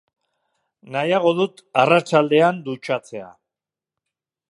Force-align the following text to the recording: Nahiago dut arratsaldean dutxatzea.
Nahiago 0.95 1.35
dut 1.41 1.63
arratsaldean 1.83 2.65
dutxatzea. 2.71 3.33